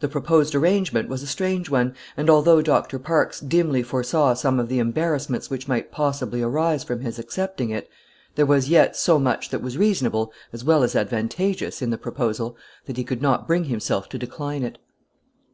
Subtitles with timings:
[0.00, 2.98] The proposed arrangement was a strange one; and although Dr.
[2.98, 7.86] Parkes dimly foresaw some of the embarrassments which might possibly arise from his accepting it,
[8.36, 12.56] there was yet so much that was reasonable as well as advantageous in the proposal,
[12.86, 14.78] that he could not bring himself to decline it.